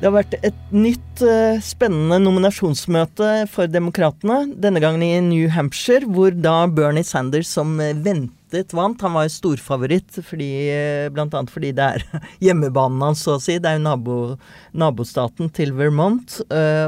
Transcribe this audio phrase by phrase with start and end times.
[0.00, 4.46] Det har vært et nytt eh, spennende nominasjonsmøte for Demokratene.
[4.56, 8.96] Denne gangen i New Hampshire, hvor da Bernie Sanders, som eh, ventet, vant.
[9.04, 12.06] Han var jo storfavoritt, fordi, eh, blant annet fordi det er
[12.46, 13.58] hjemmebanen hans, så å si.
[13.60, 14.16] Det er jo nabo,
[14.72, 16.40] nabostaten til Vermont.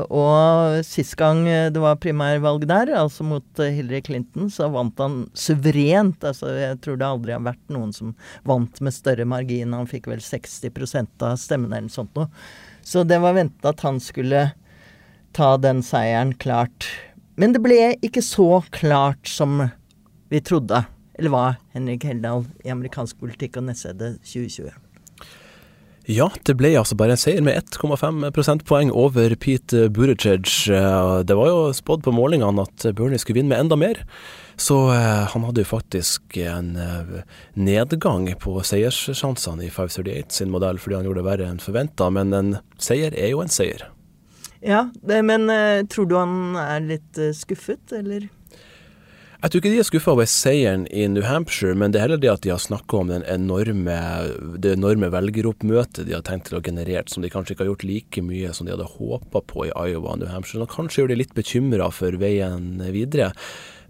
[0.09, 6.25] og sist gang det var primærvalg der, altså mot Hillary Clinton, så vant han suverent.
[6.25, 8.17] Altså, jeg tror det aldri har vært noen som
[8.49, 9.77] vant med større margin.
[9.77, 12.33] Han fikk vel 60% av stemmene eller noe sånt noe.
[12.83, 14.51] Så det var venta at han skulle
[15.33, 16.89] ta den seieren klart.
[17.41, 19.63] Men det ble ikke så klart som
[20.33, 20.85] vi trodde.
[21.19, 21.45] Eller hva,
[21.77, 24.73] Henrik Heldal i amerikansk politikk og nettstedet 2020?
[26.11, 30.49] Ja, det ble altså bare en seier med 1,5 prosentpoeng over Pete Buttigieg.
[30.75, 34.03] Eh, Det var jo spådd på målingene at Bernie skulle vinne med enda mer.
[34.59, 37.23] Så eh, han hadde jo faktisk en eh,
[37.55, 42.11] nedgang på seierssjansene i 538 sin modell, fordi han gjorde det verre enn forventa.
[42.11, 43.87] Men en seier er jo en seier.
[44.63, 45.51] Ja, det, men
[45.91, 48.29] tror du han er litt skuffet, eller?
[49.43, 52.21] Jeg tror ikke de er skuffa over seieren i New Hampshire, men det er heller
[52.23, 53.97] det at de har snakka om enorme,
[54.63, 57.83] det enorme velgeroppmøtet de har tenkt til å generere, som de kanskje ikke har gjort
[57.89, 60.63] like mye som de hadde håpa på i Iowa og New Hampshire.
[60.63, 63.33] Og kanskje gjør de litt bekymra for veien videre.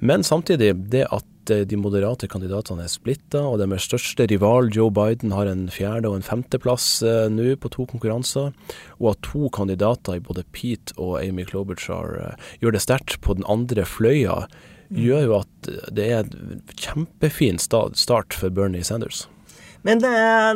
[0.00, 4.88] Men samtidig, det at eh, de moderate kandidatene er splitta, og deres største rival Joe
[4.88, 8.56] Biden har en fjerde- og en femteplass eh, nå på to konkurranser,
[9.04, 13.36] og at to kandidater i både Pete og Amy Klobuchar eh, gjør det sterkt på
[13.36, 14.46] den andre fløya,
[14.94, 19.26] gjør jo at det er en kjempefin start for Bernie Sanders.
[19.82, 20.10] Men det,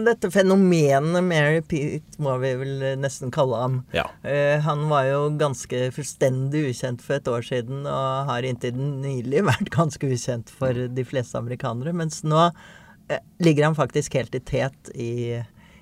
[0.07, 3.81] dette fenomenet Mary Pete må vi vel nesten kalle ham.
[3.97, 4.07] Ja.
[4.23, 9.43] Eh, han var jo ganske fullstendig ukjent for et år siden, og har inntil nylig
[9.51, 11.95] vært ganske ukjent for de fleste amerikanere.
[11.97, 15.41] Mens nå eh, ligger han faktisk helt i tet i,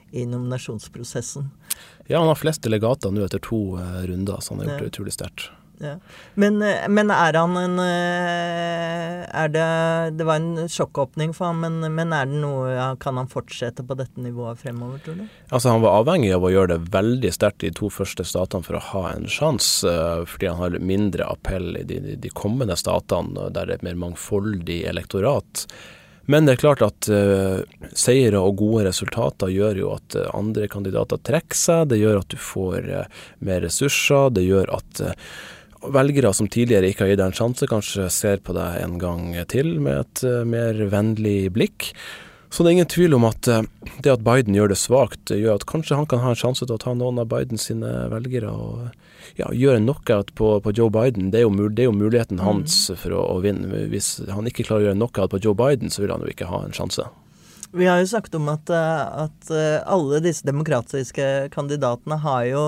[0.09, 1.51] i nominasjonsprosessen.
[2.09, 4.95] Ja, han har flest delegater nå etter to eh, runder, så han har gjort det
[4.95, 5.51] utrolig sterkt.
[5.85, 5.95] Ja.
[6.41, 9.69] Men, eh, men er han en eh, Er det
[10.19, 13.97] Det var en sjokkåpning for ham, men, men er det noe Kan han fortsette på
[13.99, 15.27] dette nivået fremover, tror du?
[15.51, 18.67] Altså, han var avhengig av å gjøre det veldig sterkt i de to første statene
[18.67, 22.33] for å ha en sjanse, eh, fordi han har mindre appell i de, de, de
[22.35, 25.67] kommende statene, der det er et mer mangfoldig elektorat.
[26.27, 27.61] Men det er klart at uh,
[27.93, 31.91] seire og gode resultater gjør jo at uh, andre kandidater trekker seg.
[31.93, 34.33] Det gjør at du får uh, mer ressurser.
[34.39, 35.05] Det gjør at
[35.93, 39.33] velgere som tidligere ikke har gitt deg en sjanse, kanskje ser på deg en gang
[39.51, 41.91] til med et eh, mer vennlig blikk.
[42.55, 43.65] Så det er ingen tvil om at eh,
[44.05, 46.67] det at Biden gjør det svakt, eh, gjør at kanskje han kan ha en sjanse
[46.67, 48.87] til å ta noen av Biden sine velgere og
[49.41, 51.33] ja, gjøre en knockout på, på Joe Biden.
[51.35, 53.85] Det er, jo, det er jo muligheten hans for å, å vinne.
[53.93, 56.33] Hvis han ikke klarer å gjøre en knockout på Joe Biden, så vil han jo
[56.33, 57.07] ikke ha en sjanse.
[57.75, 62.65] Vi har jo snakket om at, at alle disse demokratiske kandidatene har jo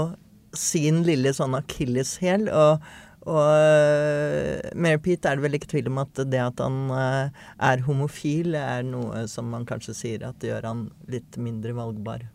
[0.56, 2.48] sin lille sånn akilleshæl.
[2.50, 2.86] Og,
[3.26, 7.42] og eh, Mary Pete er det vel ikke tvil om at det at han eh,
[7.70, 12.28] er homofil, er noe som man kanskje sier at det gjør han litt mindre valgbar.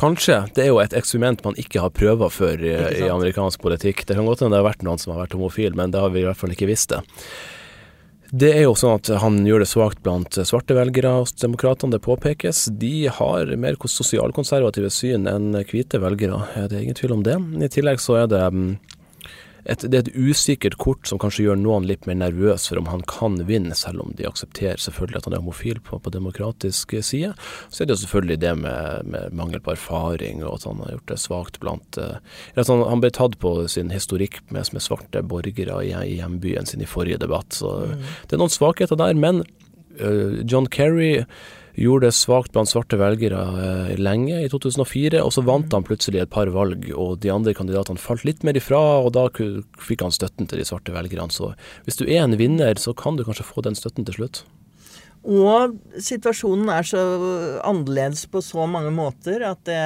[0.00, 0.38] Kanskje.
[0.56, 4.04] Det er jo et eksperiment man ikke har prøva før i, i amerikansk politikk.
[4.08, 6.12] Det kan godt hende det har vært noen som har vært homofil, men det har
[6.14, 7.02] vi i hvert fall ikke visst det.
[8.32, 12.00] Det er jo sånn at han gjør det svakt blant svarte velgere hos demokratene, det
[12.00, 12.64] påpekes.
[12.80, 17.36] De har mer sosialkonservative syn enn hvite velgere, det er ingen tvil om det.
[17.36, 18.70] I tillegg så er det mm,
[19.64, 22.90] et, det er et usikkert kort som kanskje gjør noen litt mer nervøs for om
[22.90, 26.96] han kan vinne, selv om de aksepterer selvfølgelig at han er homofil på, på demokratisk
[27.04, 27.32] side.
[27.70, 30.94] Så er det jo selvfølgelig det med, med mangel på erfaring, og at han har
[30.96, 35.22] gjort det svakt blant at han, han ble tatt på sin historikk med, med svarte
[35.26, 37.54] borgere i, i hjembyen sin i forrige debatt.
[37.56, 37.72] Så
[38.26, 39.14] det er noen svakheter der.
[39.18, 39.42] Men
[40.00, 41.24] uh, John Kerry
[41.78, 46.22] gjorde det svakt blant svarte velgere eh, lenge, i 2004, og så vant han plutselig
[46.22, 50.14] et par valg, og de andre kandidatene falt litt mer ifra, og da fikk han
[50.14, 51.32] støtten til de svarte velgerne.
[51.32, 51.54] Så
[51.86, 54.44] hvis du er en vinner, så kan du kanskje få den støtten til slutt.
[55.22, 57.02] Og situasjonen er så
[57.62, 59.82] annerledes på så mange måter at det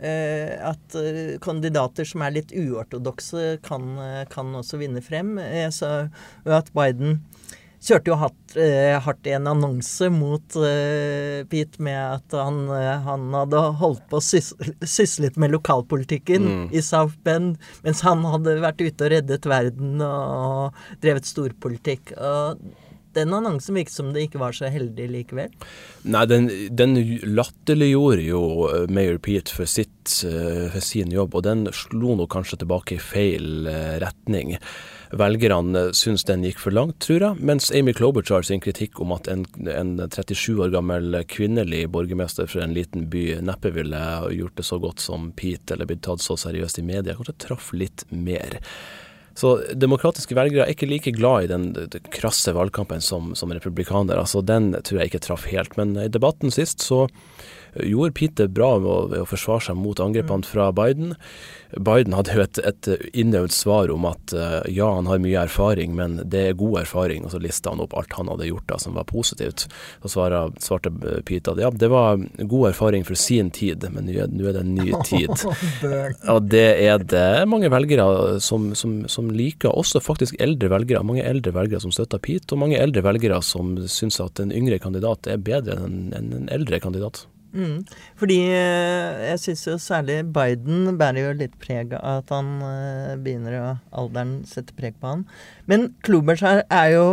[0.00, 5.36] eh, at eh, kandidater som er litt uortodokse, kan, eh, kan også vinne frem.
[5.38, 6.10] Eh, så
[6.46, 7.20] jo at Biden
[7.80, 12.98] kjørte jo hardt, eh, hardt i en annonse mot eh, Pete med at han, eh,
[13.06, 14.52] han hadde holdt på å sys
[14.84, 17.56] syslet med lokalpolitikken i South Bend,
[17.86, 22.12] mens han hadde vært ute og reddet verden og drevet storpolitikk.
[22.18, 22.60] Og
[23.16, 25.50] den annonsen virket som det ikke var så heldig likevel.
[26.04, 26.94] Nei, den, den
[27.26, 28.42] latterliggjorde jo
[28.92, 33.66] Mayor Pete for, sitt, for sin jobb, og den slo nå kanskje tilbake i feil
[34.04, 34.54] retning.
[35.10, 39.26] Velgerne syns den gikk for langt, tror jeg, mens Amy Klobuchar sin kritikk om at
[39.32, 44.00] en, en 37 år gammel kvinnelig borgermester fra en liten by neppe ville
[44.36, 47.72] gjort det så godt som Pete, eller blitt tatt så seriøst i media, kanskje traff
[47.74, 48.60] litt mer.
[49.34, 51.66] Så demokratiske velgere er ikke like glad i den,
[52.14, 54.20] krasse valgkampen som, som republikanere.
[54.22, 55.76] Altså, den tror jeg ikke traff helt.
[55.80, 57.06] Men i debatten sist så
[57.74, 61.14] gjorde Pete bra ved å, forsvare seg mot angrepene fra Biden.
[61.78, 65.94] Biden hadde jo et, et innøvd svar om at uh, ja, han har mye erfaring,
[65.94, 67.24] men det er god erfaring.
[67.26, 69.68] Og så lista han opp alt han hadde gjort da som var positivt.
[70.02, 70.92] Så svarte, svarte
[71.26, 74.18] Pete at ja, det var god erfaring for sin tid, men nå
[74.50, 75.30] er det en ny tid.
[76.30, 81.06] Og det er det mange velgere som, som, som, liker, også faktisk eldre velgere.
[81.06, 84.80] Mange eldre velgere som støtter Pete, og mange eldre velgere som syns at en yngre
[84.82, 87.24] kandidat er bedre enn en, en eldre kandidat.
[87.52, 87.80] Mm.
[88.20, 93.16] Fordi eh, jeg syns jo særlig Biden bærer jo litt preg av at han uh,
[93.18, 93.66] begynner å
[94.02, 95.26] Alderen setter preg på han.
[95.70, 97.06] Men Kloberskjær er jo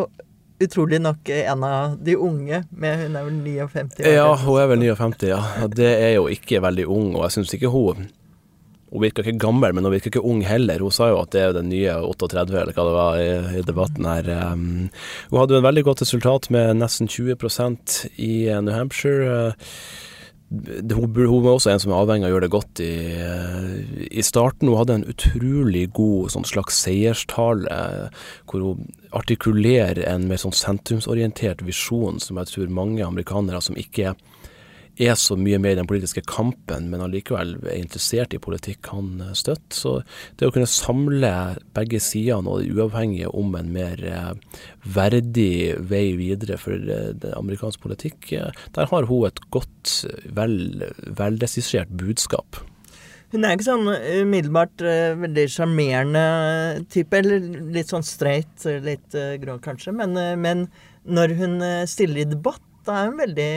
[0.64, 2.64] utrolig nok en av de unge.
[2.70, 4.06] Med, hun er vel 59?
[4.10, 5.42] Ja, hun er vel 59, ja.
[5.70, 8.08] Det er jo ikke veldig ung, og jeg syns ikke hun
[8.88, 10.80] hun virker ikke gammel, men hun virker ikke ung heller.
[10.80, 13.30] Hun sa jo at det er den nye 38, eller hva det var i,
[13.60, 14.30] i debatten her.
[14.48, 14.68] Um,
[15.32, 18.32] hun hadde jo en veldig godt resultat med nesten 20% i
[18.64, 19.58] New Hampshire.
[20.50, 22.94] Hun, hun var også en som er avhengig av å gjøre det godt i,
[24.08, 24.70] i starten.
[24.70, 27.82] Hun hadde en utrolig god sånn slags seierstale,
[28.48, 34.12] hvor hun artikulerer en mer sånn sentrumsorientert visjon som jeg tror mange amerikanere som ikke
[34.12, 34.26] er
[34.98, 39.22] er så mye med i den politiske kampen, men allikevel er interessert i politikk, han
[39.38, 39.78] støtter.
[39.78, 39.94] Så
[40.40, 41.32] det å kunne samle
[41.78, 44.32] begge sidene og de uavhengige om en mer eh,
[44.98, 50.00] verdig vei videre for eh, amerikansk politikk, eh, der har hun et godt,
[50.38, 50.58] vel,
[51.20, 52.64] velregissert budskap.
[53.34, 54.82] Hun er ikke sånn umiddelbart
[55.20, 56.22] veldig sjarmerende
[56.94, 57.44] type, eller
[57.76, 60.64] litt sånn streit, litt grå kanskje, men, men
[61.04, 61.58] når hun
[61.92, 63.50] stiller i debatt, da er hun veldig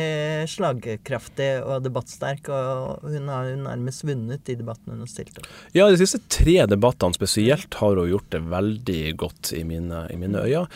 [0.51, 5.47] slagkraftig og debattsterk, og hun har jo nærmest vunnet de debattene hun har stilt opp.
[5.77, 10.19] Ja, de siste tre debattene spesielt har hun gjort det veldig godt i mine, i
[10.21, 10.67] mine øyne.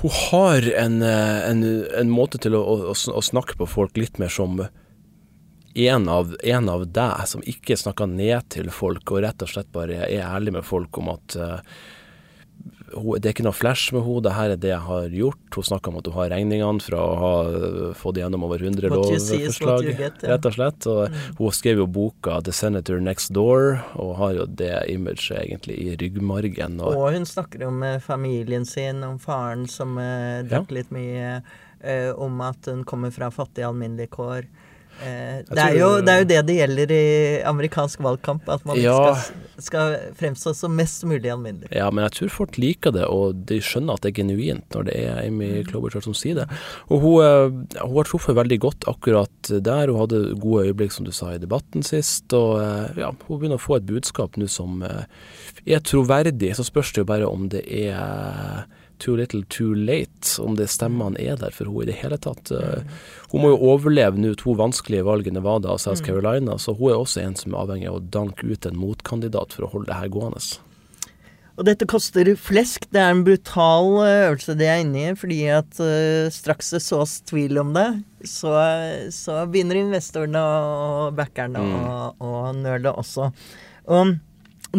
[0.00, 1.64] Hun har en, en,
[2.00, 6.68] en måte til å, å, å, snakke på folk litt mer som en av, en
[6.72, 10.54] av deg, som ikke snakker ned til folk, og rett og slett bare er ærlig
[10.56, 11.58] med folk om at uh,
[12.90, 15.42] det er ikke noe flash med henne, det her er det jeg har gjort.
[15.54, 17.32] Hun snakker om at hun har regningene fra å ha
[17.98, 20.88] fått gjennom over 100 lovforslag, rett og slett.
[20.90, 21.20] Og mm.
[21.38, 25.96] Hun skrev jo boka 'The Senator Next Door', og har jo det imaget egentlig i
[26.00, 26.80] ryggmargen.
[26.80, 30.80] Og, og hun snakker om med familien sin, om faren som uh, drakk ja.
[30.80, 31.36] litt mye,
[31.84, 34.50] uh, om at hun kommer fra fattige, alminnelige kår.
[35.00, 37.04] Eh, det, er jo, det, er jo, det det gjelder i
[37.48, 41.70] amerikansk valgkamp, at man ja, skal, skal, fremstå som mest mulig alminnelig.
[41.72, 44.88] Ja, men jeg tror folk liker det, og de skjønner at det er genuint når
[44.90, 45.70] det er Amy mm.
[45.70, 46.48] Klobuchar som sier det.
[46.90, 49.92] Og hun, eh, hun, har truffet veldig godt akkurat der.
[49.92, 52.28] Hun hadde gode øyeblikk, som du sa, i debatten sist.
[52.36, 56.52] Og eh, ja, hun begynner å få et budskap nå som er troverdig.
[56.58, 58.68] Så spørs det jo bare om det er
[59.00, 62.52] too little too late, om det stemmene er der for henne i det hele tatt.
[62.54, 62.86] Eh,
[63.32, 66.08] hun må jo overleve nå to vanskelige valg i Nevada og South mm.
[66.08, 69.56] Carolina, så hun er også en som er avhengig av å danke ut en motkandidat
[69.56, 70.42] for å holde det her gående.
[71.60, 72.86] Og dette koster flesk.
[72.88, 76.80] Det er en brutal eh, øvelse de er inne i, fordi at uh, straks det
[76.86, 77.88] sås tvil om det,
[78.24, 78.54] så,
[79.12, 81.76] så begynner investorene og backerne mm.
[81.76, 83.28] å, å nøle også.
[83.92, 84.16] Og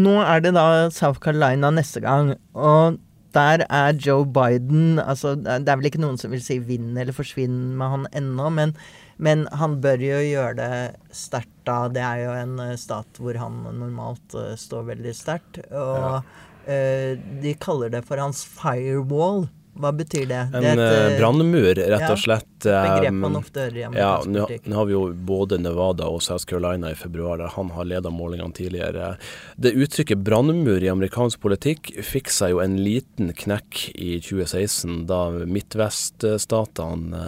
[0.01, 2.33] nå er det da South Carolina neste gang.
[2.55, 2.97] Og
[3.35, 7.15] der er Joe Biden altså Det er vel ikke noen som vil si vinn eller
[7.15, 8.75] forsvinn med han ennå, men,
[9.17, 11.85] men, han bør jo gjøre det sterkt da.
[11.93, 15.61] Det er jo en uh, stat hvor han normalt uh, står veldig sterkt.
[15.69, 16.21] Og ja.
[16.67, 17.11] uh,
[17.43, 19.45] de kaller det for hans firewall.
[19.71, 20.39] Hva betyr det?
[20.51, 22.47] En det et, uh, brannmur, rett og slett.
[22.61, 24.67] Begrep man ofte hører amerikansk ja, politikk.
[24.69, 28.11] Nå har vi jo både Nevada og South Carolina i februar, der han har ledet
[28.13, 29.13] målingene tidligere.
[29.55, 35.21] Det uttrykket brannmur i amerikansk politikk fikk seg jo en liten knekk i 2016, da
[35.47, 37.23] midtveststatene,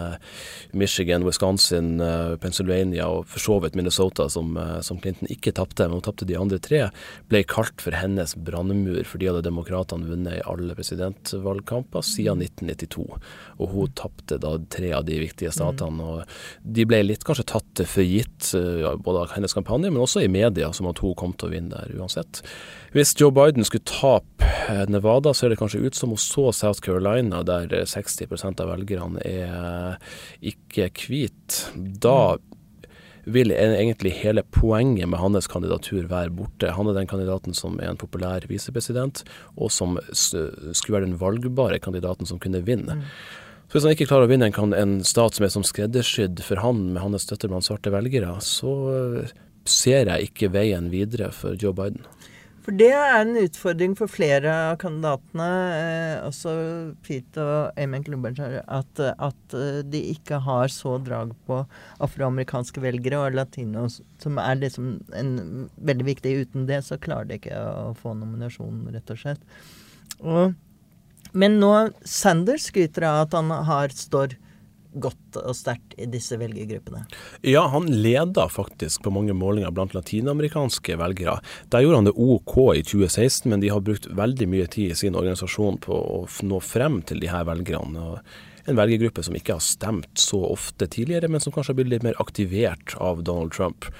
[0.76, 1.96] Michigan, Wisconsin,
[2.44, 6.38] Pennsylvania og for så vidt Minnesota, som, som Clinton ikke tapte, men hun tapte de
[6.38, 6.84] andre tre,
[7.32, 13.06] ble kalt for hennes brannmur, fordi hadde demokratene vunnet i alle presidentvalgkamper siden siden 1992.
[13.58, 16.02] Og hun tapte da tre av de viktige statene.
[16.02, 16.24] og
[16.62, 20.28] De ble litt kanskje tatt for gitt, eh, både av hennes kampanje, men også i
[20.28, 22.42] media, som at hun kom til å vinne der uansett.
[22.92, 24.44] Hvis Joe Biden skulle tape
[24.88, 28.70] Nevada, Nevada, ser det kanskje ut som hun så South Carolina, der eh, 60% av
[28.72, 29.98] velgerne er
[30.42, 31.70] ikke hvite.
[31.74, 32.36] Da
[33.26, 36.72] vil egentlig hele poenget med hans kandidatur være borte.
[36.76, 39.24] Han er den kandidaten som er en populær visepresident,
[39.56, 43.00] og som skulle være den valgbare kandidaten som kunne vinne.
[43.68, 46.60] Så Hvis han ikke klarer å vinne en, en stat som er som skreddersydd for
[46.62, 49.32] han med hans støtte blant svarte velgere, så eh,
[49.66, 52.04] ser jeg ikke veien videre for Joe Biden.
[52.64, 56.52] For det er en utfordring for flere av kandidatene, eh, også
[57.04, 61.58] Pete og Amen Klobuchar, at, at eh, de ikke har så drag på
[62.04, 65.34] afroamerikanske velgere og latinos, som er liksom en
[65.76, 66.32] veldig viktig.
[66.46, 69.44] Uten det så klarer de ikke å få nominasjon, rett og slett.
[70.24, 70.56] Og,
[71.36, 71.74] men nå
[72.08, 74.38] Sanders skryter av at han har står
[74.94, 77.04] godt og sterkt i disse velgergruppene.
[77.46, 81.38] Ja, han leda faktisk på mange målinger blant latinamerikanske velgere.
[81.72, 84.98] Der gjorde han det OK i 2016, men de har brukt veldig mye tid i
[84.98, 88.20] sin organisasjon på å nå frem til de her velgerne.
[88.64, 92.06] En velgergruppe som ikke har stemt så ofte tidligere, men som kanskje har blitt litt
[92.06, 93.90] mer aktivert av Donald Trump.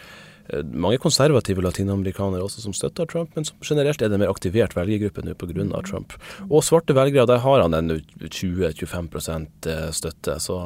[0.48, 4.76] Eh, Mange konservative latinamerikanere også som støtter Trump, men som generelt er det mer aktivert
[4.76, 5.82] velgergruppe nå pga.
[5.84, 6.14] Trump.
[6.50, 10.38] Og svarte velgere, der har han en 20-25 eh, støtte.
[10.42, 10.58] Så,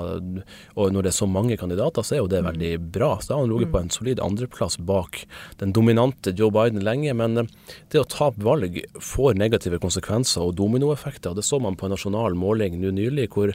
[0.74, 3.16] og når det er så mange kandidater, så er jo det veldig bra.
[3.20, 5.22] Så da har han ligget på en solid andreplass bak
[5.62, 7.14] den dominante Joe Biden lenge.
[7.18, 7.52] Men eh,
[7.92, 11.36] det å tape valg får negative konsekvenser og dominoeffekter.
[11.36, 13.54] Det så man på en nasjonal måling nå nylig, hvor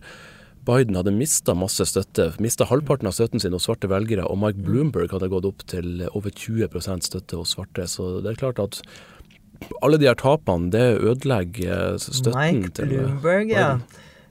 [0.65, 4.63] Biden hadde mista masse støtte, mista halvparten av støtten sin hos svarte velgere, og Mike
[4.63, 7.87] Bloomberg hadde gått opp til over 20% støtte hos svarte.
[7.91, 8.79] Så det er klart at
[9.83, 13.75] alle de her tapene, det ødelegger støtten Mike til Bloomberg, ja.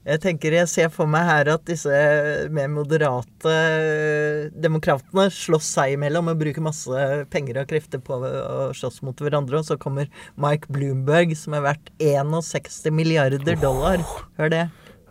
[0.03, 1.99] Jeg tenker jeg ser for meg her at disse
[2.51, 8.73] mer moderate eh, demokratene slåss seg imellom og bruker masse penger og krefter på å
[8.75, 14.03] slåss mot hverandre, og så kommer Mike Bloomberg, som er verdt 61 milliarder dollar.
[14.41, 14.65] Hør det.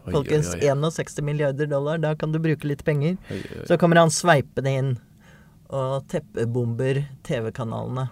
[0.06, 0.92] Oi, Folkens, oi, oi.
[0.98, 3.18] 61 milliarder dollar, da kan du bruke litt penger.
[3.70, 4.96] Så kommer han sveipende inn
[5.72, 8.10] og teppebomber TV-kanalene.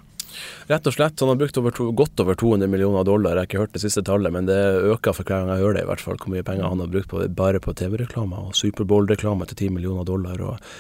[0.70, 1.20] Rett og slett.
[1.20, 3.34] Han har brukt over to, godt over 200 millioner dollar.
[3.34, 4.58] Jeg har ikke hørt det siste tallet, men det
[4.94, 6.20] øker for hver gang jeg hører det, i hvert fall.
[6.22, 10.06] Hvor mye penger han har brukt på, bare på TV-reklame og Superbowl-reklame til 10 millioner
[10.08, 10.42] dollar.
[10.42, 10.72] og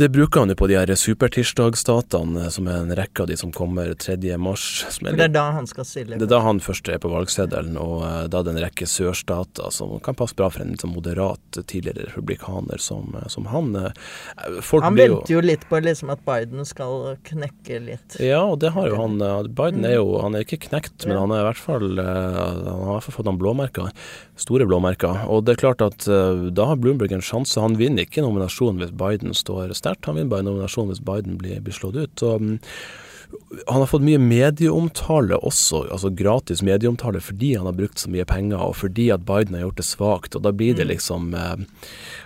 [0.00, 3.50] det bruker han jo på de her supertirsdagsstatene, som er en rekke av de som
[3.52, 4.16] kommer 3.
[4.40, 4.64] mars.
[5.04, 6.16] Er det er da han skal stille.
[6.16, 8.88] Det er da han først er på valgseddelen, og eh, da er det en rekke
[8.88, 13.74] sørstater som kan passe bra for en sånn moderat tidligere republikaner som, eh, som han.
[13.76, 14.00] eh.
[14.64, 18.16] Folk Han venter jo jo litt på liksom at Biden skal knekke litt.
[18.24, 19.18] Ja, og det har jo han
[19.54, 22.88] Biden er jo Han er ikke knekt, men han er i hvert fall Han har
[22.88, 23.90] i hvert fall fått noen blåmerker.
[24.40, 25.26] Store blåmerker.
[25.28, 27.60] Og det er klart at da har Bloomberg en sjanse.
[27.60, 31.60] Han vinner ikke nominasjonen hvis Biden står sterkt, han vinner bare nominasjonen hvis Biden blir,
[31.64, 32.22] blir slått ut.
[32.26, 32.58] Og, mm,
[33.66, 38.24] han har fått mye medieomtale også, altså gratis medieomtale fordi han har brukt så mye
[38.28, 40.36] penger, og fordi at Biden har gjort det svakt.
[40.36, 40.76] Og da blir Mm.
[40.78, 41.64] det liksom eh,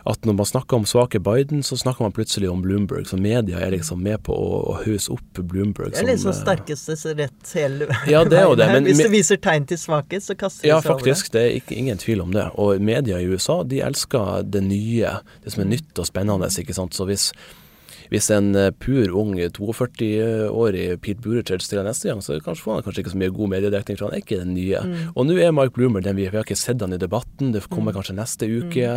[0.06, 3.06] at når man snakker om svake Biden, så snakker man plutselig om Bloomberg.
[3.06, 5.92] Så media er liksom med på å, å hause opp Bloomberg.
[5.92, 9.02] Det er liksom som, eh, sterkestes rett hele Ja, det er jo det, men- Hvis
[9.02, 11.06] du viser tegn til svakhet, så kaster Ja, de seg over det.
[11.08, 11.30] Ja, faktisk.
[11.32, 12.50] Det er ikke, ingen tvil om det.
[12.58, 16.75] Og media i USA, de elsker det nye, det som er nytt og spennende, ikke
[16.75, 16.92] sant.
[16.94, 17.32] Så hvis,
[18.12, 19.34] hvis en eh, pur ung
[20.04, 23.52] 42-årig Pete Buttigieg stiller neste gang, så kanskje får han kanskje ikke så mye god
[23.54, 24.82] mediedekning, for han er ikke den nye.
[25.14, 27.64] Og nå er Mike Bloomer den vi, vi har ikke sett han i debatten, det
[27.73, 28.90] kommer kanskje neste uke.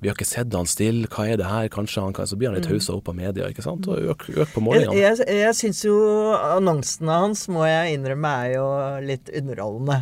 [0.00, 1.68] Vi har ikke sett han stille, hva er det her?
[1.74, 3.88] Kanskje han kan, så blir han litt haussa opp av media, ikke sant.
[3.90, 4.96] Og øk, øk på målingene.
[5.00, 5.96] jeg, jeg syns jo
[6.34, 8.66] annonsene hans, må jeg innrømme, er jo
[9.04, 10.00] litt underholdende.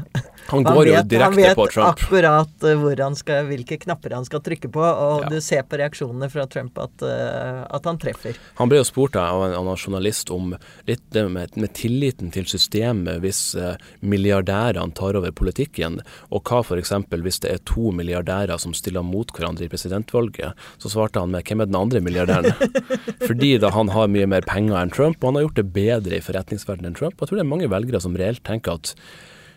[0.51, 2.01] Han Han går jo vet, jo direkte på Trump.
[2.03, 5.29] akkurat eh, hvor han skal, hvilke knapper han skal trykke på, og Ja.
[5.31, 8.37] du ser på reaksjonene fra Trump at, eh, at han treffer.
[8.59, 10.55] Han ble jo spurt av en, av journalist om
[10.89, 16.01] litt det med, med tilliten til systemet hvis eh, milliardærene tar over politikken,
[16.31, 16.95] og hva f.eks.
[17.13, 20.59] hvis det er to milliardærer som stiller mot hverandre i presidentvalget.
[20.83, 22.55] Så svarte han med hvem er den andre milliardæren?
[23.29, 26.19] Fordi da han har mye mer penger enn Trump, og han har gjort det bedre
[26.19, 27.19] i forretningsverdenen enn Trump.
[27.21, 28.97] Jeg tror det er mange velgere som reelt tenker at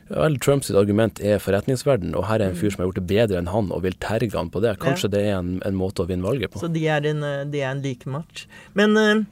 [0.09, 3.39] Vel, Trumps argument er forretningsverden, og her er en fyr som har gjort det bedre
[3.39, 4.75] enn han, og vil terge han på det.
[4.83, 6.62] Kanskje det er en, en måte å vinne valget på.
[6.62, 8.45] Så de er en, eh, de er en like match.
[8.77, 9.25] Men eh,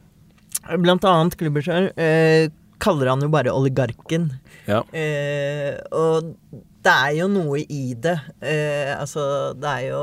[0.82, 2.48] blant annet Klubbeskjær eh,
[2.84, 4.32] kaller han jo bare oligarken.
[4.66, 4.82] Ja.
[4.98, 6.34] Eh, og
[6.84, 8.18] det er jo noe i det.
[8.42, 10.02] Eh, altså, det er jo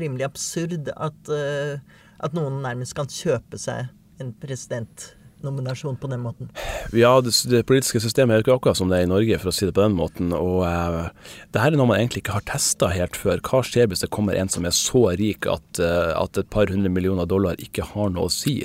[0.00, 1.76] rimelig absurd at, eh,
[2.16, 3.92] at noen nærmest kan kjøpe seg
[4.22, 5.12] en president
[5.46, 6.50] nominasjon på den måten?
[6.96, 9.52] Ja, det, det, politiske systemet er jo ikke akkurat som det er i Norge, for
[9.52, 10.34] å si det på den måten.
[10.36, 13.42] Og eh, det her er noe man egentlig ikke har testa helt før.
[13.46, 16.70] Hva skjer hvis det kommer en som er så rik at, eh, at et par
[16.72, 18.60] hundre millioner dollar ikke har noe å si?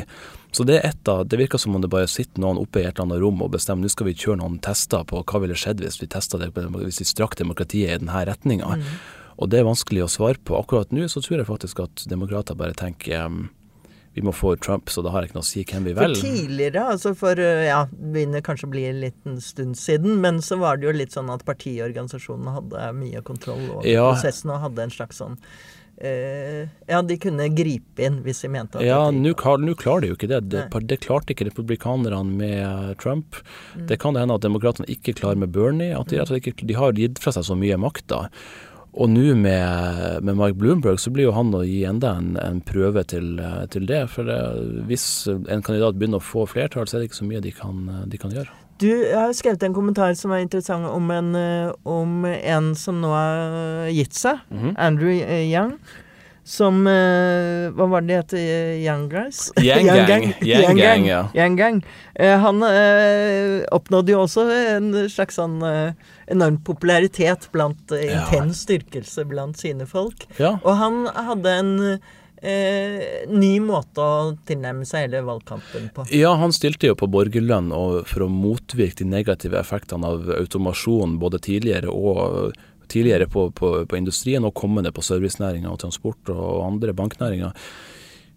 [0.51, 2.83] Så det er et av, det virker som om det bare sitter noen oppe i
[2.83, 5.55] et eller annet rom og bestemmer nå skal vi kjøre noen tester på hva ville
[5.55, 8.75] skjedd hvis vi testa det, hvis vi strakk demokratiet i denne retninga.
[8.81, 8.89] Mm.
[9.41, 10.57] Og det er vanskelig å svare på.
[10.59, 13.45] Akkurat nå så tror jeg faktisk at demokrater bare tenker um,
[14.13, 16.19] vi må få Trump, så da har jeg ikke noe å si hvem vi velger.
[16.19, 20.41] For tidligere, altså for eh, ja, begynner kanskje å bli en liten stund siden, men
[20.43, 24.09] så var det jo litt sånn at partiorganisasjonene hadde mye kontroll over ja.
[24.11, 25.37] prosessen og hadde en slags sånn
[26.03, 30.17] eh, Ja, de kunne gripe inn hvis de mente at Ja, nå klarer de jo
[30.17, 30.41] ikke det.
[30.51, 33.39] Det, det klarte ikke republikanerne med Trump.
[33.77, 33.85] Mm.
[33.93, 35.95] Det kan det hende at demokratene ikke klarer med Bernie.
[35.95, 38.25] At de, altså de har gitt fra seg så mye makt da.
[38.91, 42.59] Og nå med, med, Mark Bloomberg så blir jo han å gi enda en, en
[42.67, 43.39] prøve til,
[43.71, 44.01] til, det.
[44.11, 44.39] For det,
[44.89, 47.87] hvis en kandidat begynner å få flertall, så er det ikke så mye de kan,
[48.11, 48.51] de kan gjøre.
[48.81, 51.35] Du har skrevet en kommentar som er interessant om en,
[51.87, 54.41] om en som nå har gitt seg.
[54.49, 54.73] Mm -hmm.
[54.77, 55.13] Andrew
[55.45, 55.77] Young.
[56.51, 58.33] Som Hva var det det het?
[58.83, 59.45] Young Guys?
[59.63, 60.25] Young Gang.
[60.43, 61.21] Young Gang, ja.
[61.37, 61.81] Young Gang.
[62.43, 62.59] Han
[63.71, 64.43] oppnådde jo også
[64.75, 65.61] en slags sånn
[66.31, 68.25] enorm popularitet blant ja.
[68.25, 70.27] intens styrkelse blant sine folk.
[70.41, 70.57] Ja.
[70.63, 71.71] Og han hadde en
[72.41, 76.07] eh, ny måte å tilnærme seg hele valgkampen på.
[76.15, 77.71] Ja, han stilte jo på borgerlønn
[78.09, 82.57] for å motvirke de negative effektene av automasjon både tidligere og
[82.91, 87.55] tidligere på, på, på industrien og kommende på servicenæringa og transport og andre banknæringer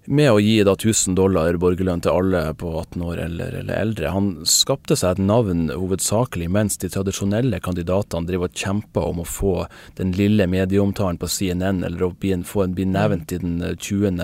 [0.06, 4.10] med å gi da 1000 dollar borgerlønn til alle på 18 år eller, eller, eldre.
[4.12, 9.28] Han skapte seg et navn hovedsakelig mens de tradisjonelle kandidatene driver og kjemper om å
[9.28, 9.54] få
[9.98, 14.20] den lille medieomtalen på CNN, eller å bli, få en, bli nevnt i den 20.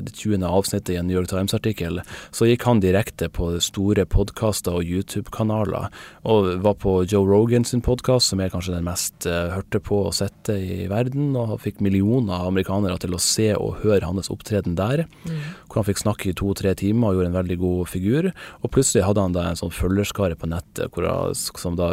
[0.00, 0.44] Det 20.
[0.46, 2.02] avsnittet i en New York Times-artikkel.
[2.34, 5.90] Så gikk han direkte på store podkaster og YouTube-kanaler,
[6.26, 10.02] og var på Joe Rogan sin podkast, som er kanskje den mest uh, hørte på
[10.08, 14.32] og sette i verden, og fikk millioner av amerikanere til å se og høre hans
[14.32, 15.06] opptreden der.
[15.26, 15.40] Mm.
[15.68, 18.30] Hvor han fikk snakke i to-tre timer og gjorde en veldig god figur.
[18.60, 21.92] Og plutselig hadde han da en sånn følgerskare på nettet han, som da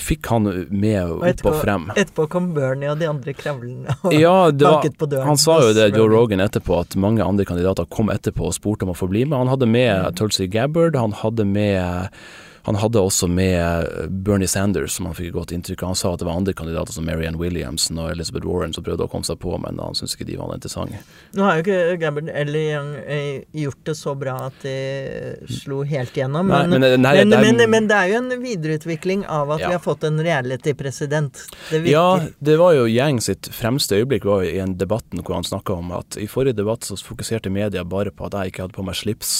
[0.00, 1.88] fikk han med og opp og frem.
[1.94, 5.28] Etterpå kom Bernie og de andre kravlene og ja, banket på døren.
[5.32, 8.88] Han sa jo det, Joe Rogan, etterpå, at mange andre kandidater kom etterpå og spurte
[8.88, 9.38] om å få bli med.
[9.44, 10.18] Han hadde med mm.
[10.20, 12.18] Tulsi Gabbard, han hadde med
[12.64, 13.88] han hadde også med
[14.24, 15.92] Bernie Sanders, som han fikk godt inntrykk av.
[15.92, 19.04] Han sa at det var andre kandidater som Marianne Williamson og Elizabeth Warren som prøvde
[19.04, 21.02] å komme seg på, men han syntes ikke de var interessante.
[21.36, 24.76] Nå har jo ikke Gabriel eller Young eh, gjort det så bra at de
[25.60, 28.32] slo helt gjennom, men, nei, men, nei, men, det er, men, det er jo en
[28.46, 29.68] videreutvikling av at ja.
[29.68, 31.44] vi har fått en reality-president.
[31.84, 32.06] Ja,
[32.38, 35.92] det var jo Yang sitt fremste øyeblikk var i en debatten hvor han snakka om
[36.00, 38.96] at i forrige debatt så fokuserte media bare på at jeg ikke hadde på meg
[38.96, 39.36] slips,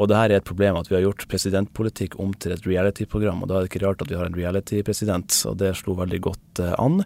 [0.00, 2.70] og det her er et problem at vi har gjort presidentpolitikk om til et et
[2.70, 5.96] reality-program, og da er det ikke rart at vi har en reality-president, og det slo
[5.98, 7.02] veldig godt eh, an.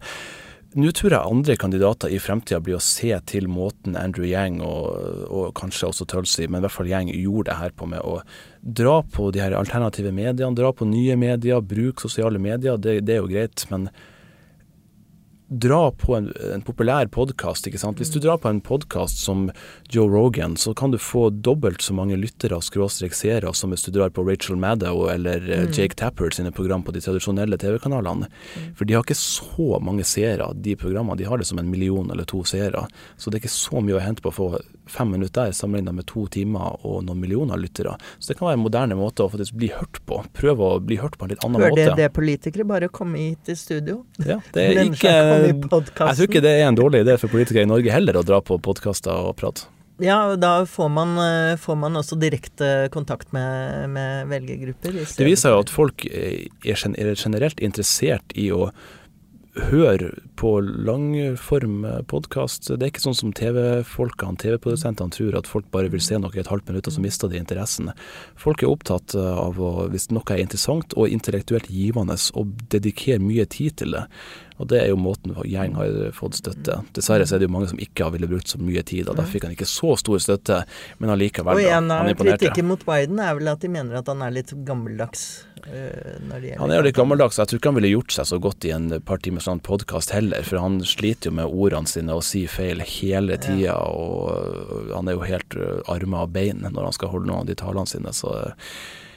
[0.76, 4.90] Nå tror jeg andre kandidater i fremtida blir å se til måten Andrew Yang og,
[5.30, 8.18] og, kanskje også Tulsi, men i hvert fall Yang gjorde det her på med å
[8.60, 12.76] dra på de her alternative mediene, dra på nye medier, bruke sosiale medier.
[12.76, 13.88] Det, det er jo greit, men
[15.48, 17.68] dra på en, en populær podkast.
[17.70, 19.50] Hvis du drar på en podkast som
[19.90, 23.86] Joe Rogan, så kan du få dobbelt så mange lyttere og skråstrek seere som hvis
[23.86, 25.74] du drar på Rachel Maddow eller eh, mm.
[25.76, 28.26] Jake Tapper sine program på de tradisjonelle TV-kanalene.
[28.26, 28.72] Mm.
[28.78, 31.18] For de har ikke så mange seere, de programmene.
[31.20, 32.86] De har det som en million eller to seere.
[33.16, 34.50] Så det er ikke så mye å hente på å få
[34.86, 37.96] fem minutter sammenlignet med to timer og noen millioner lyttere.
[38.18, 40.20] Så det kan være en moderne måte å faktisk bli hørt på.
[40.36, 41.86] Prøve å bli hørt på en litt annen Hør måte.
[41.90, 42.66] Hørte det, politikere.
[42.68, 44.02] Bare komme hit i studio.
[44.22, 47.70] Ja, det er ikke Jeg tror ikke det er en dårlig idé for politikere i
[47.70, 49.70] Norge heller å dra på podkaster og prate.
[50.02, 54.98] Ja, og da får man, eh, får man også direkte kontakt med, med velgergrupper.
[55.16, 58.68] Det viser jo at folk er generelt interessert i å
[59.56, 60.02] hør
[60.36, 62.68] på langform podkast.
[62.68, 66.42] Det er ikke sånn som TV-folkene, TV-produsentene, tror at folk bare vil se noe i
[66.42, 67.90] et halvt minutt, og så mister de interessen.
[68.40, 73.46] Folk er opptatt av å, hvis noe er interessant og intellektuelt givende, og dedikere mye
[73.48, 74.04] tid til det.
[74.56, 76.78] Og det er jo måten Gjeng har fått støtte.
[76.96, 79.18] Dessverre så er det jo mange som ikke har ville brukt så mye tid, og
[79.18, 80.62] da fikk han ikke så stor støtte,
[81.02, 84.24] men allikevel, Og en av kritikken mot Biden er vel at de mener at han
[84.24, 85.26] er litt gammeldags.
[85.66, 87.40] Uh, han er jo litt gammeldags.
[87.40, 90.14] Jeg tror ikke han ville gjort seg så godt i en par timers sånn podkast
[90.14, 93.76] heller, for han sliter jo med ordene sine og sier feil hele tida, ja.
[93.76, 97.50] og han er jo helt uh, armer og bein når han skal holde noen av
[97.50, 98.14] de talene sine.
[98.16, 98.32] Så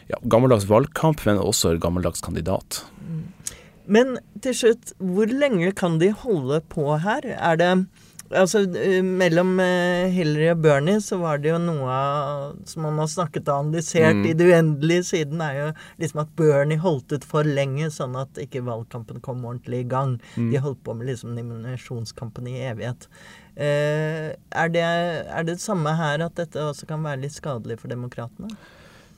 [0.10, 2.84] ja, gammeldags valgkamp, men også gammeldags kandidat.
[3.90, 7.26] Men til slutt, hvor lenge kan de holde på her?
[7.36, 7.74] Er det
[8.30, 11.96] Altså, eh, mellom eh, Hillary og Bernie så var det jo noe
[12.70, 14.26] som man har snakket og analysert Mm.
[14.30, 18.38] i det uendelige siden, er jo liksom at Bernie holdt ut for lenge, sånn at
[18.38, 20.20] ikke valgkampen kom ordentlig i gang.
[20.38, 20.52] Mm.
[20.52, 23.08] De holdt på med liksom nominasjonskampen i evighet.
[23.58, 27.80] Eh, er, det, er det det samme her, at dette også kan være litt skadelig
[27.82, 28.54] for demokratene?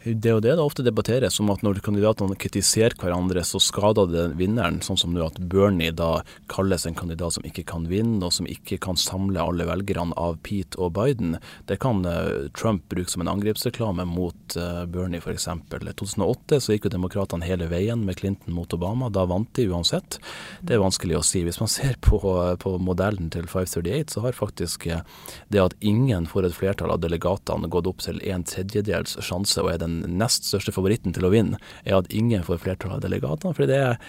[0.03, 4.23] Det og det det ofte debatteres, som at når kandidatene kritiserer hverandre, så skader det
[4.39, 4.79] vinneren.
[4.81, 8.47] Sånn som nå at Bernie da kalles en kandidat som ikke kan vinne, og som
[8.49, 11.35] ikke kan samle alle velgerne av Pete og Biden.
[11.69, 15.47] Det kan eh, Trump bruke som en angrepsreklame mot eh, Bernie, f.eks.
[15.51, 19.11] I 2008 så gikk jo demokratene hele veien med Clinton mot Obama.
[19.13, 20.17] Da vant de uansett.
[20.65, 21.43] Det er vanskelig å si.
[21.45, 22.17] Hvis man ser på,
[22.57, 25.05] på modellen til 538, så har faktisk eh,
[25.53, 29.75] det at ingen får et flertall av delegatene gått opp til en tredjedels sjanse, og
[29.75, 33.55] er den nest største favoritten til å vinne, er at ingen får flertall av delegatene.
[33.57, 33.99] fordi det er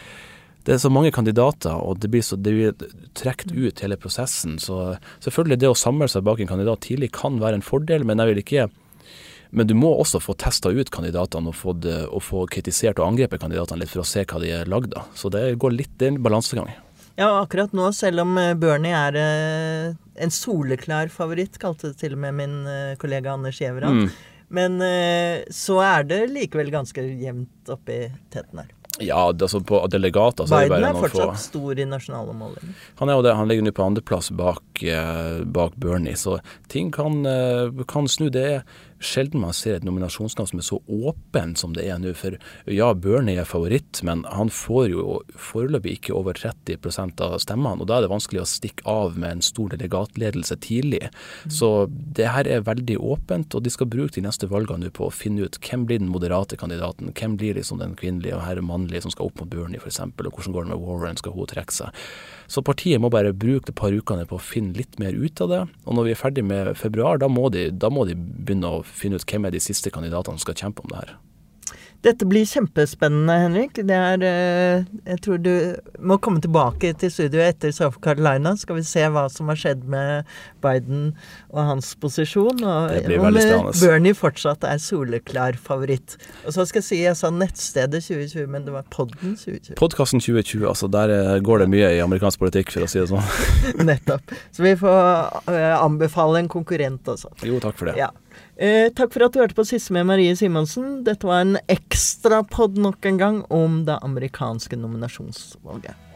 [0.62, 2.74] det er så mange kandidater, og det blir så det blir
[3.18, 4.60] trukket ut hele prosessen.
[4.62, 8.22] Så selvfølgelig det å samle seg bak en kandidat tidlig kan være en fordel, men
[8.22, 8.68] jeg vil ikke
[9.52, 13.10] men du må også få testa ut kandidatene og få, det, og få kritisert og
[13.10, 15.10] angrepet kandidatene litt for å se hva de er lagd av.
[15.12, 16.70] Så det går litt, det er en balansegang.
[17.20, 19.90] Ja, akkurat nå, selv om eh, Bernie er eh,
[20.24, 24.12] en soleklar favoritt, kalte det til og med min eh, kollega Anders Giæverand, Mm.
[24.52, 28.70] Men eh, så er det likevel ganske jevnt oppi teten her.
[29.00, 31.86] Ja, altså på delegater så er det Biden bare er noen få fortsatt stor i
[31.88, 32.74] nasjonale målinger.
[33.00, 36.38] Han er jo det, han ligger nå på andreplass bak, eh, bak Bernie, så
[36.72, 38.28] ting kan, eh, kan snu.
[38.30, 38.66] Det er
[39.02, 42.14] sjelden man ser et nominasjonskamp som er så åpen som det er nå.
[42.18, 42.36] For
[42.70, 47.82] ja, Bernie er favoritt, men han får jo foreløpig ikke over 30% av stemmene.
[47.82, 51.08] Og da er det vanskelig å stikke av med en stor delegatledelse tidlig.
[51.50, 55.08] Så det her er veldig åpent, og de skal bruke de neste valgene nå på
[55.08, 58.62] å finne ut hvem blir den moderate kandidaten, hvem blir liksom den kvinnelige og her
[58.64, 61.48] mannlige som skal opp mot Bernie f.eks., og hvordan går det med Warren, skal hun
[61.50, 62.04] trekke seg.
[62.52, 65.52] Så partiet må bare bruke et par ukene på å finne litt mer ut av
[65.52, 65.60] det.
[65.86, 68.82] Og når vi er ferdig med februar, da må de, da må de begynne å
[68.94, 71.14] finne ut hvem er de siste kandidatene som skal kjempe om det her.
[72.02, 73.76] Dette blir kjempespennende, Henrik.
[73.78, 75.52] Det er eh, Jeg tror du
[76.02, 78.56] må komme tilbake til studio etter South Carolina.
[78.58, 80.26] Skal vi se hva som har skjedd med
[80.64, 81.12] Biden
[81.52, 82.58] og hans posisjon.
[82.58, 83.70] Og om.
[83.78, 86.16] Bernie fortsatt er soleklar favoritt.
[86.42, 89.78] Og så skal jeg si jeg sa nettstedet 2020, men det var podden 2020.
[89.78, 93.06] Podkasten 2020, altså der eh, går det mye i amerikansk politikk, for å si det
[93.12, 93.30] sånn.
[93.92, 94.34] Nettopp.
[94.50, 97.30] Så vi får eh, anbefale en konkurrent også.
[97.46, 98.00] Jo, takk for det.
[98.02, 98.10] Ja.
[98.56, 101.02] Eh, takk for at du hørte på Siste med Marie Simonsen.
[101.06, 106.11] Dette var en ekstrapod nok en gang om det amerikanske nominasjonsvalget.